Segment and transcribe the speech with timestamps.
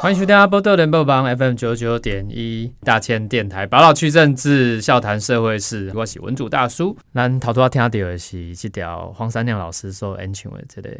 [0.00, 6.96] 欢迎收听阿波豆联播帮 FM 九九点一大千电台，宝岛区政治笑谈社会事，我是文主大叔。
[7.12, 10.88] 咱头拄仔听到的是这条黄三亮老师所演唱的这个《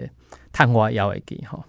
[0.53, 1.65] 探花妖的记》吼。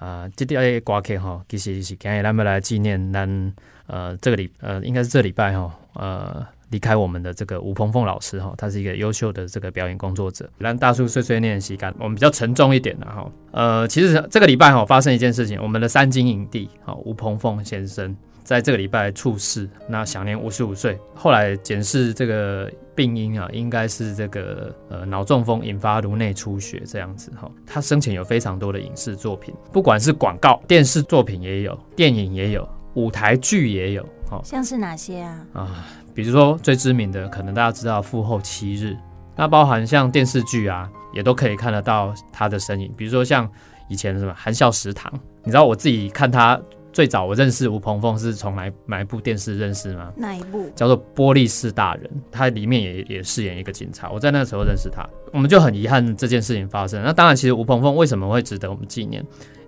[0.00, 3.54] 啊，这条的歌曲吼，其实是今日咱们来纪念咱
[3.86, 10.48] 呃这个礼呃应该是这礼拜吼呃离开我们的这个吴鹏凤老师哈，他是一个优秀的这个表演工作者。
[10.58, 13.30] 让大叔碎碎念习惯，我们比较沉重一点的哈。
[13.52, 20.98] 呃，其实这个礼拜哈发生一件事情，我们的三金影帝哈吴鹏凤先生在这个礼拜猝逝，那享年五十五岁。
[21.14, 27.50] 后来检视这个病因啊，应该是这个呃脑中风引发颅内出血这样子哈。
[27.66, 34.04] 他生前有非常多的影视作品，不管是广告、电视作品也有，电影也有，舞台剧也有。
[34.28, 35.46] 好、像是哪些啊？
[35.52, 38.88] 啊，比如说最知名的，可能大家知道《父后七日》，
[39.36, 42.92] 那包含像电视剧啊，也都可以看得到他的身影。
[42.96, 43.48] 比如说像
[43.88, 45.12] 以前什么《含笑食堂》，
[45.44, 46.60] 你知道我自己看他
[46.92, 50.12] 最早我认识吴鹏凤是从哪哪一部电视认识吗？
[50.16, 50.68] 哪一部？
[50.74, 54.10] 叫做《玻璃市大人》，他里面也也饰演一个警察。
[54.10, 57.00] 我在那个时候认识他，我们就很遗憾这件事情发生。
[57.04, 59.24] 那当然，其实吴鹏凤为什么会值得我们纪念？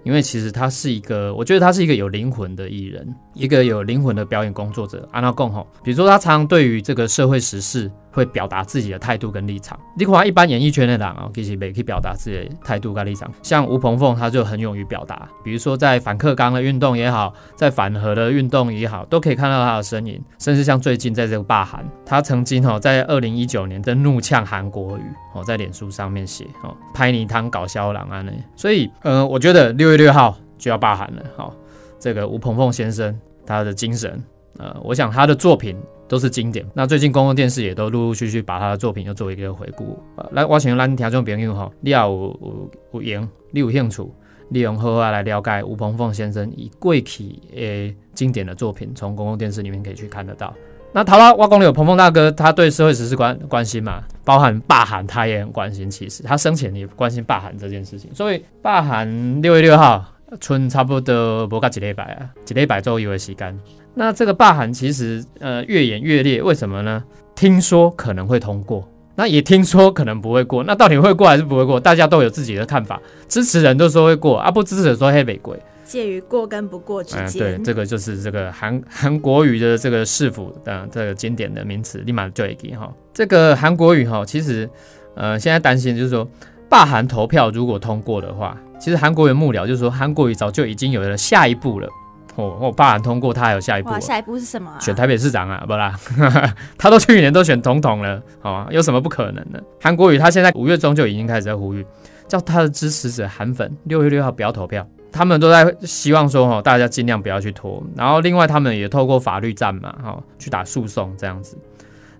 [0.08, 5.06] 因为其实他是一个，我觉得他是一个有灵魂的艺人，一个有灵魂的表演工作者。
[5.12, 9.78] 安娜贡吼，比如说他常常对于这个社会时事会表达自己的态度跟立场。
[9.96, 13.30] 你看一般演艺圈的人啊，其实没去表达自己的态度跟立场。
[13.42, 20.20] 像吴鹏凤，他就很勇于表达，比如说在反克刚的运动也好，在反核的运动也好，都可以看到他的身影。
[20.38, 25.02] 甚至像最近在这个罢韩，他曾经哦在二零一九年的怒呛韩国语
[25.34, 28.32] 哦，在脸书上面写哦拍泥汤搞笑郎啊呢。
[28.56, 31.22] 所以呃，我觉得六月六号就要罢韩了。
[31.36, 31.54] 好、
[32.00, 33.16] 这个吴鹏凤先生
[33.46, 34.22] 他的精神，
[34.58, 35.76] 呃，我想他的作品
[36.08, 36.66] 都是经典。
[36.74, 40.02] 那最近公共电视也都陆陆续续把他的作品又做一个回顾。
[40.16, 44.10] 呃，来，我请咱听众朋友哈，你要有有有闲，你有兴趣，
[44.50, 50.52] 利用好好来了解吴鹏凤先生以贵体诶经典的作品，从公共电视里面可以去看得到。
[50.90, 55.90] 那桃花挖公里有鹏凤大哥，他对社会时事关关心嘛，包含罢韩，他也很关心。
[55.90, 58.10] 其实他生前也关心罢韩这件事情。
[58.14, 60.02] 所以罢韩六月六号，
[60.40, 63.58] 春差不多不到几礼拜啊，几礼拜左右的时间。
[63.98, 67.02] 那这个罢韩其实呃越演越烈，为什么呢？
[67.34, 70.62] 听说可能会通过，那也听说可能不会过。
[70.62, 71.80] 那到底会过还是不会过？
[71.80, 73.02] 大家都有自己的看法。
[73.26, 75.60] 支持人都说会过啊，不支持的说黑北鬼。
[75.84, 77.56] 介于过跟不过之嗯，间。
[77.56, 82.88] 对，这个就是这个韩韩国语的这个市府的这个经典的名词，立马就会给哈。
[83.12, 84.70] 这个韩国语哈，其实
[85.16, 86.28] 呃现在担心就是说，
[86.68, 91.88] 罢韩投票如果通过的话，其实韩国语幕僚就是说，韩国语早就已经有了下一步了。
[92.38, 94.78] 哦，哦，罢韩通过，他还有下一步哇，下一步是什么啊？
[94.78, 95.92] 选台北市长啊，不啦，
[96.78, 99.60] 他都去年都选总统了，好、啊，有什么不可能的？
[99.80, 101.84] 韩国瑜他现在五月中就已经开始在呼吁，
[102.28, 107.82] 叫他的支持者韩粉六月六号不要投票，他们都在希望说哈，大家尽量不要去拖。
[107.96, 111.58] 然后另外他们也透过法律战嘛，哈、去打诉讼这样子。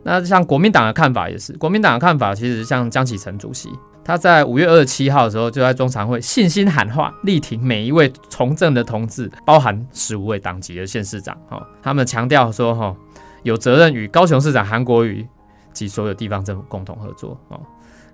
[0.03, 3.70] 那像国民党的看法也是，国民党的看法其实像江启臣主席，
[4.08, 12.96] 他在五月二十七号的时候就在中常会信心喊话，力挺每一位从政的同志，包含十五位党籍的县市长，哈、他们强调说哈、
[13.43, 15.28] 有责任与高雄市长韩国瑜
[15.75, 17.60] 及所有地方政府共同合作，哦，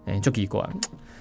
[0.06, 0.68] 哎、就奇怪。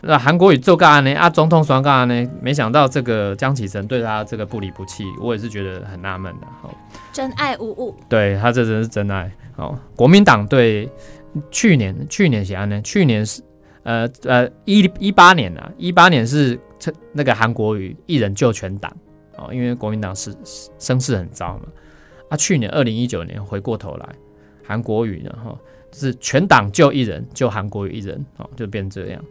[0.02, 1.14] 那韩国瑜做干呢？
[1.14, 2.28] 啊，总统爽干呢？
[2.42, 6.48] 没想到这个江启臣对他这个不离不弃，我也是觉得很纳闷的。
[6.64, 6.74] 哦，
[7.14, 7.96] 真爱无误。
[8.10, 9.78] 对他这真是真爱哦。
[9.96, 10.90] 国民党对
[11.52, 12.82] 去年去年写安呢？
[12.82, 13.40] 去年是
[13.84, 16.60] 呃呃一一八年啊，一八年是
[17.12, 18.92] 那个韩国瑜一人救全党
[19.38, 20.36] 哦，因为国民党是
[20.80, 21.66] 声势很糟嘛。
[22.30, 24.10] 啊，去年二零一九年回过头来，
[24.66, 25.56] 韩国瑜呢哈、
[25.92, 29.24] 是全党救一人，救韩国瑜一人哦，就变这样。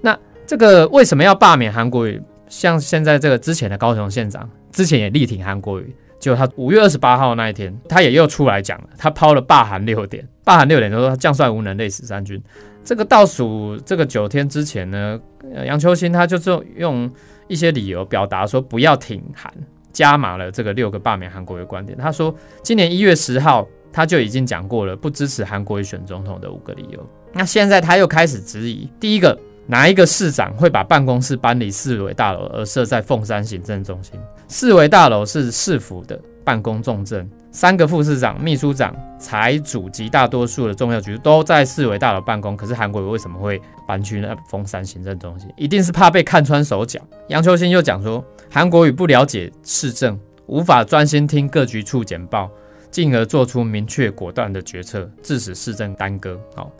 [0.00, 2.20] 那这个为什么要罢免韩国瑜？
[2.48, 12.42] 像现在这个之前的高雄县长，之前也力挺韩国瑜，结果他五月二十八号那一天，他也又出来讲了，他抛了罢韩六点，罢韩六点，他说他将帅无能，累死三军。
[12.84, 15.20] 这个倒数这个九天之前呢，
[15.54, 17.10] 呃杨秋兴他就是用
[17.48, 19.52] 一些理由表达说不要挺韩，
[19.92, 21.96] 加码了这个六个罢免韩国瑜的观点。
[21.98, 27.06] 他说今年一月十号他就已经讲过了，不支持韩国瑜选总统的五个理由。
[27.32, 29.38] 那现在他又开始质疑，第一个。
[29.64, 34.18] 哪一个市长会把办公室搬离四维大楼，而设在凤山行政中心？
[34.48, 42.56] 四维大楼是市府的办公重镇，三个副市长、秘书长、财主及大多数的重要局都在市委大楼办公。
[42.56, 45.48] 可是韩国瑜为什么会搬去那凤山行政中心？
[45.54, 46.98] 一定是怕被看穿手脚。
[47.28, 52.50] 杨秋兴又讲说，韩国瑜不了解市政，无法专心听各局处简报，
[52.90, 56.40] 进而做出明确果断的决策，致使市政耽搁。
[56.56, 56.72] 好。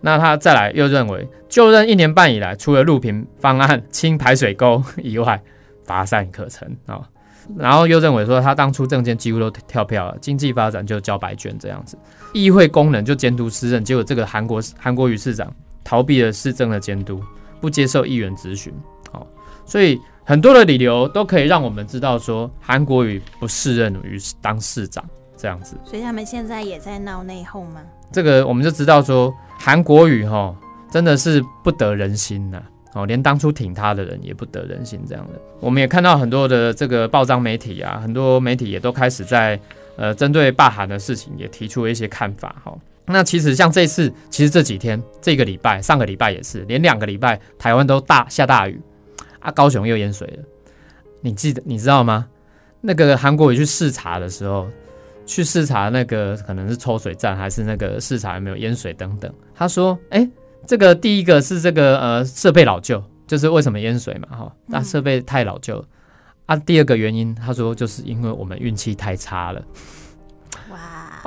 [0.00, 5.42] 那他再来又认为，就任一年半以来，除了路平方案、清排水沟以外，
[5.84, 7.08] 乏善可陈啊。
[7.56, 11.98] 然后又认为说，他当初政见几乎都跳票了，经济发展就交白卷这样子，
[12.32, 15.52] 议会功能就监督施政，结果这个韩国韩国瑜市长
[15.82, 17.20] 逃避了市政的监督，
[17.60, 18.72] 不接受议员咨询，
[19.12, 19.26] 好，
[19.64, 25.04] 所以很多的理由都可以让我们知道说，韩国瑜不适任于当市长
[25.36, 25.76] 这样子。
[25.84, 27.80] 所以他们现在也在闹内讧吗？
[28.12, 29.34] 这个我们就知道说。
[29.56, 30.54] 韩国瑜哈
[30.90, 32.60] 真的是不得人心呐，
[32.94, 35.40] 哦，连当初挺他的人也不得人心这样的。
[35.60, 39.60] 我们也看到很多的这个报章媒体啊，很多媒体也都开始在
[39.96, 42.74] 呃针对罢韩的事情也提出了一些看法哈。
[43.06, 48.80] 那其实像这次，其实这几天这个礼拜、上个礼拜也是，连两个礼拜台湾都大下大雨
[49.40, 50.42] 啊，高雄又淹水了。
[51.20, 52.26] 你记得你知道吗？
[52.80, 54.68] 那个韩国也去视察的时候。
[55.26, 59.32] 去视察那个可能是抽水站，还是那个视察有没有淹水等等。
[59.54, 60.28] 他说：“哎，
[60.66, 64.52] 这个第一个是这个呃设备老旧，就是为什么淹水嘛哈？
[64.66, 65.84] 那设备太老旧
[66.46, 66.56] 啊。
[66.56, 69.62] 第二个原因，他说就是因为我们运气太差了。
[70.70, 70.78] 哇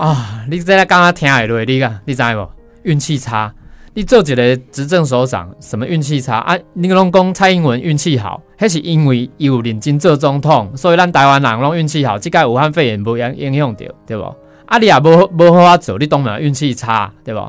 [0.05, 0.45] 啊！
[0.49, 2.49] 你在刚刚听下来，你看你知不？
[2.83, 3.53] 运气差。”
[3.97, 6.55] 你做一个执政首长，什么运气差啊？
[6.73, 12.15] 你拢讲蔡英文运气好，迄是因为有认真做总统，所以咱台湾人拢运气好。
[12.15, 14.23] 即个武汉肺炎无影影响到，对不？
[14.67, 17.39] 啊，你也无无好法做，你当然运气差，对不？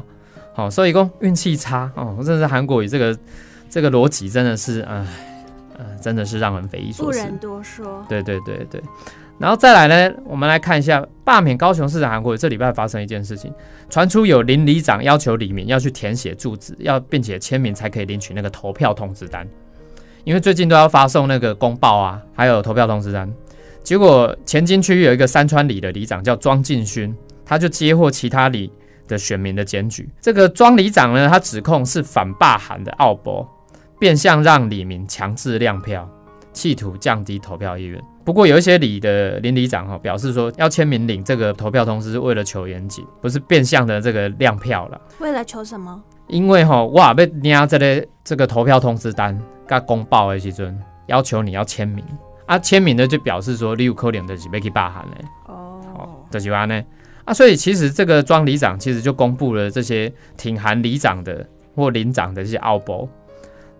[0.59, 3.17] 好，所以讲运气差哦，真是韩国语这个
[3.71, 5.07] 这个逻辑真的是，唉，
[5.79, 7.21] 呃，真的是让人匪夷所思。
[7.21, 8.05] 不忍多说。
[8.09, 8.83] 对对对对。
[9.39, 12.37] 然后再来呢，我们来看一下罢免高雄市长韩国瑜。
[12.37, 13.55] 这礼拜发生一件事情，
[13.89, 19.47] 传出有邻里长要求李明要去填写住址，要并且签名才可以领取那个投票通知单。
[20.25, 23.33] 因为最近都要发送那个公报啊，还有投票通知单。
[23.85, 27.15] 结果前金区有一个山川里的里长叫庄敬勋，
[27.47, 28.73] 他就接获其他里
[29.09, 30.09] 的选民的检举。
[30.21, 33.45] 这个庄里长呢，他指控是反罢韩的奥博，
[33.99, 36.09] 变相让李明强制亮票，
[36.53, 38.01] 企图降低投票意愿。
[38.25, 45.01] 不过有一些里的林里长哈表示说，要签名领这个投票通知是为了求严谨，不是变相的这个亮票了。
[45.19, 46.01] 为了求什么？
[46.27, 49.37] 因为哈哇被捏这个这个投票通知单
[49.67, 52.05] 跟公报的时阵，要求你要签名
[52.45, 55.25] 啊，签名的就表示说你有可能的是被去罢韩嘞。
[55.47, 55.81] 哦，
[56.31, 56.83] 就安呢
[57.29, 63.07] 啊，所以其实这个庄里长其实就公布了这些挺韩里长的或领长的这些奥博。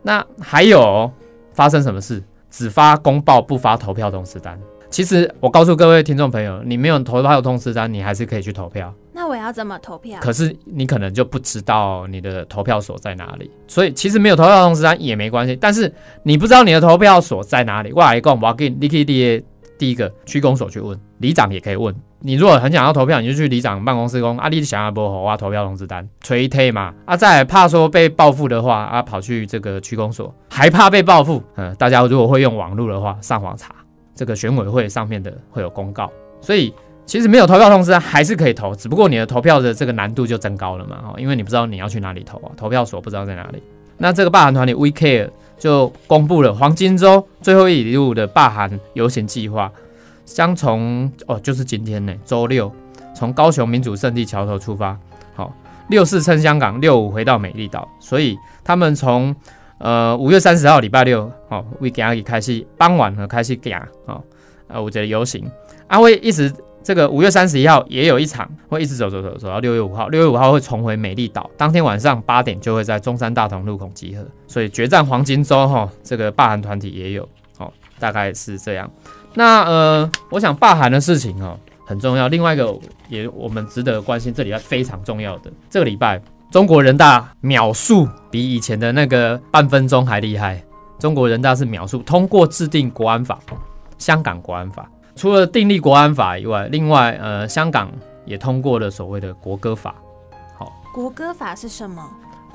[0.03, 1.11] 那还有
[1.55, 2.23] 发生什么事？
[2.51, 4.59] 只发公报不发投票通知单。
[4.91, 8.95] 其实我告诉各位听众朋友，你没有投票通知单，你还是可以去投票。
[9.15, 10.21] 那我要怎么投票？
[10.21, 13.51] 可是你可能就不知道你的投票所在哪里。
[13.67, 15.57] 所以其实没有投票通知单也没关系。
[15.57, 15.91] 但是
[16.23, 19.43] 你不知道你的投票所在哪里，我来讲，我给你可以第
[19.79, 21.95] 第一个区公所去问，里长也可以问。
[22.21, 26.93] 你如果很想要投票，你就去里长办公室讲，啊，你想要不好啊投票通知单，催退嘛。
[27.05, 31.41] 啊，再怕说被报复的话，啊，跑去这个区公所，还怕被报复。
[31.55, 33.73] 嗯，大家如果会用网络的话，上网查
[34.17, 36.11] 这个选委会上面的会有公告。
[36.41, 36.75] 所以
[37.07, 40.97] 其实没有投票通知单还是可以投，只不过你的投票的这个难度就增高了嘛。
[40.97, 43.63] 哈，因为你不知道你要去哪里投啊，投票所不知道在哪里。
[43.97, 49.71] 那这个罢韩团体 We Care 就公布了黄金周最后一里路的罢韩游行计划。
[50.35, 52.71] 将从哦，就是今天呢，周六
[53.15, 54.97] 从高雄民主圣地桥头出发，
[55.35, 55.53] 好，
[55.89, 59.35] 六四撑香港，六五回到美丽岛，所以他们从
[59.79, 64.23] 呃五月三十号礼拜六，好，为今日开始傍晚呢开始行，好，
[64.69, 65.45] 呃，我觉得游行，
[65.87, 78.91] 啊，会一直这个五月三十一号也有一场，会一直走走走走到六月五号，六月五号会重回美丽岛，当天晚上八点就会在中山大同路口集合，所以决战黄金周哈，这个罢韩团体也有，好，大概是这样。
[79.39, 82.27] 那呃，我想罢韩的事情哦很重要。
[82.27, 82.77] 另外一个
[83.09, 90.61] 也我们值得关心，这里拜非常重要的，这个礼拜中国人大秒速比以前的那个半分钟还厉害。
[90.99, 93.39] 中国人大是秒速通过制定国安法，
[93.97, 94.91] 香港国安法。
[95.15, 97.93] 除了订立国安法以外，另外呃，香港
[98.25, 99.95] 也通过了所谓的国歌法。
[100.57, 102.03] 好，国歌法是什么？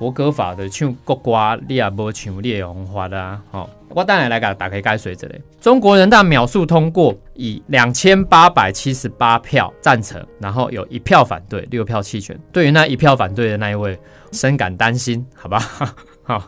[0.03, 3.41] 国歌法的唱国歌，你也无唱你的红花啦。
[3.49, 5.41] 好，我当然来给打开解说这里。
[5.61, 12.37] 中国人大秒速通过，以两千八百七十八票赞成，然后有一票反对，六票弃权。
[12.51, 13.97] 对于那一票反对的那一位，
[14.33, 15.59] 深感担心，好吧？
[16.23, 16.43] 好，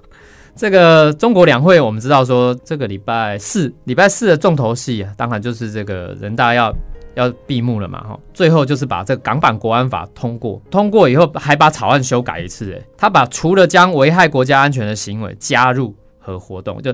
[0.53, 6.75] 这个中国两会，我们知道说，这个礼拜四，礼拜四的重头戏啊，当然就是这个人大要
[7.15, 16.93] 要闭幕了嘛，哈，最后就是把这个港版国安法通过，通过以后还把草案修改一次，诶，他把除了将危害国家安全的行为加入和活动，就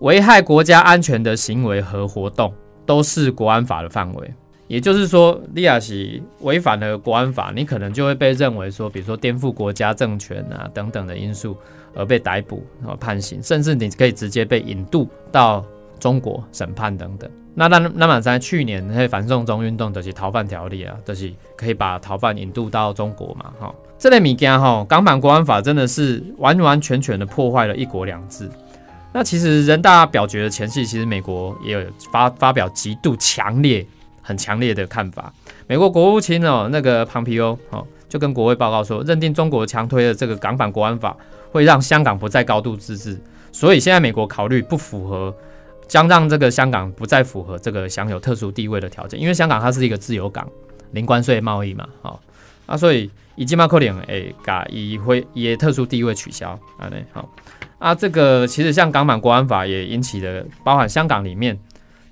[0.00, 2.52] 危害国家安全的行为和活动
[2.84, 4.34] 都是国安法的范围。
[4.66, 11.56] 也就是说，利亚西违反了国安法，你可能就会被认为说，比如说颠覆国家政权啊等等的因素
[11.92, 15.64] 而被逮捕啊判刑，甚至你可以直接被引渡到
[15.98, 17.28] 中国审判等等。
[17.54, 28.48] 那那那么在去年那反送中运动的是逃犯条例啊，就是可以把逃犯引渡到中国嘛，哈，这类米件哈，港版国安法真的是完完全全的破坏了一国两制。
[29.12, 31.80] 那其实人大表决的前夕，其实美国也有
[32.12, 33.86] 发发表极度强烈。
[34.22, 35.32] 很强烈的看法，
[35.66, 41.16] 美国国务卿哦，那个庞皮欧哦，就跟国会报告说，认定中国强推的这个港版国安法
[41.50, 43.18] 会让香港不再高度自治，
[43.50, 45.34] 所以现在美国考虑不符合，
[45.90, 50.48] 将让这个香港不再符合这个享有特殊地位的条件，因为香港它是一个自由港，
[50.92, 52.20] 零关税贸易嘛，好，
[52.66, 57.28] 啊，所以以金马克林诶，改以会以特殊地位取消啊，对，好，
[57.80, 61.58] 啊，这个其实像港版国安法也引起了，包含香港里面。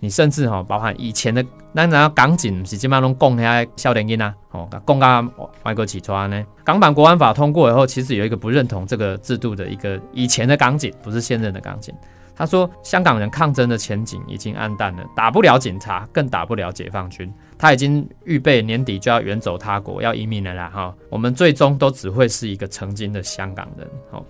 [0.00, 1.44] 你甚至哈，包含以前的，
[1.74, 5.20] 咱然后港警是基本上拢供下少年音啊，哦，供啊
[5.64, 6.44] 外国起穿呢。
[6.62, 11.92] 港版国安法通过以后，其实有一个不认同这个制度的一个以前的港警，不是现任的港警。
[12.38, 17.28] 他说，香港人抗争的前景已经暗淡了，打不了警察，更打不了解放军。
[17.58, 20.94] 他已经预备年底就要远走他国，要移民了啦哈。
[21.10, 24.24] 我们最终都只会是一个曾经的香港人，好。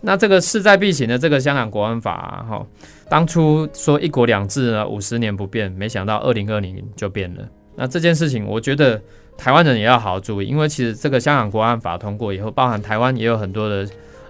[0.00, 2.66] 那这个势在必行的这个香港国安法，哈，
[3.10, 7.46] 当初说一国两制呢，五十年不变，没想到二零二零就变了。
[7.76, 8.98] 那这件事情，我觉得
[9.36, 13.86] 台湾人也要好好注意，因为其实这个香港国安法通过以后，包含台湾也有很多的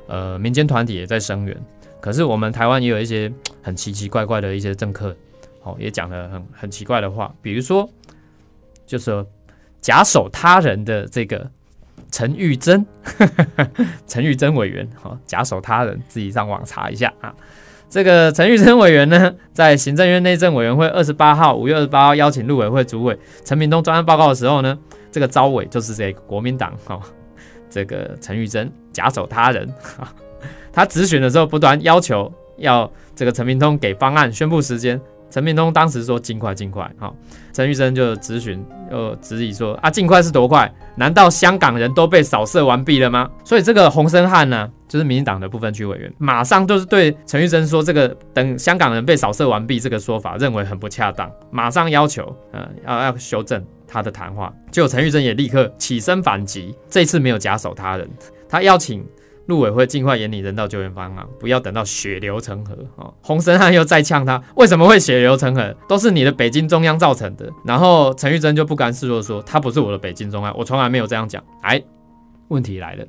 [0.08, 1.56] 呃民间团体也在声援。
[2.00, 5.14] 可是我们台湾也有一些 很奇奇怪怪的一些政客，
[5.62, 7.88] 哦，也讲了很很奇怪的话，比如说，
[8.86, 9.24] 就是
[9.80, 11.50] 假手他人的这个。
[12.12, 12.84] 陈玉珍，
[14.08, 17.32] 陈玉珍委员，好，假手他人，自己上网查一下啊。
[17.88, 24.76] 这个陈玉珍委员呢，在行政院内政委员会二十八号，五月二十八号邀请陆委会主委陈明东专案报告的时候呢，
[25.12, 27.00] 这个招委就是这个国民党哈，
[27.68, 30.12] 这个陈玉珍假手他人啊，
[30.72, 35.00] 他咨询的时候不断要求要这个陈明通给方案，宣布时间。
[35.30, 37.14] 陈明通当时说尽快尽快，好，
[37.52, 40.68] 陈玉珍就咨询又质疑说啊，尽快是多快？
[40.96, 43.30] 难道香港人都被扫射完毕了吗？
[43.46, 54.52] 所以这个洪森汉呢，就是民进党的部分区委员，马上就是对陈玉珍说，这个等香港人被扫射完毕这个说法认为很不恰当，马上要求呃要要修正他的谈话。
[54.72, 58.10] 结果陈玉珍也立刻起身反击，这次没有假手他人，
[58.48, 59.06] 他邀请。
[59.46, 63.10] 陆委会尽快研拟人道救援方案，不要等到血流成河啊！
[63.20, 65.74] 洪森汉又再呛他，为什么会血流成河？
[65.88, 67.50] 都是你的北京中央造成的。
[67.64, 71.42] 然后陈玉珍就不甘示弱说，他不是我的北京中央，我从来没有这样讲。
[71.62, 71.82] 哎，
[72.48, 73.04] 问题来了，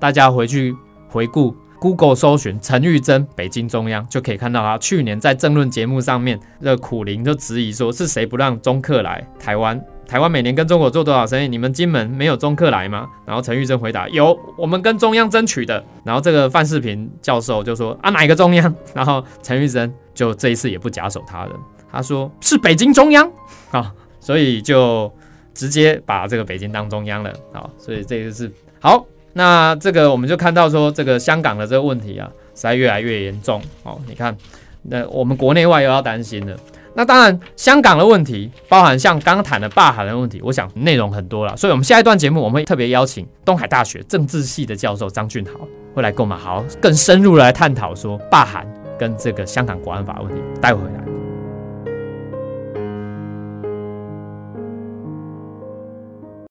[0.00, 0.74] 大家回去
[1.08, 9.80] 回顾 Google 搜寻陈玉珍北京中央，就可以看到他去年在政论节目上面的苦灵就质疑说，是谁不让中客来台湾？
[10.06, 11.48] 台湾每年跟中国做多少生意？
[11.48, 13.08] 你们金门没有中客来吗？
[13.26, 15.82] 然后陈玉珍回答：有，我们跟中央争取的。
[16.04, 18.74] 然后这个范世平教授就说：啊，哪一个中央？
[18.94, 21.52] 然后陈玉珍就这一次也不假手他人，
[21.90, 23.30] 他说是北京中央
[23.70, 25.12] 啊，所以就
[25.54, 29.04] 直接把这个北京当中央了啊，所以这个是好。
[29.36, 34.00] 那这个我们就看到说，这个香港的这个问题啊，实在越来越严重哦。
[34.06, 34.36] 你看，
[34.82, 36.56] 那我们国内外又要担心了。
[36.96, 41.56] 那当然，香港的问题包含像刚刚谈的罢韩的问题，我想内容很多了。
[41.56, 48.66] 所以，我们下一段节目我们会特别邀请东海大学政治系的教授张俊豪，会来跟我们好更深入的来探讨说罢韩
[48.98, 50.40] 跟这个香港国安法问题。
[50.60, 51.13] 待会回来。